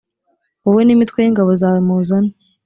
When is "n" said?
0.85-0.89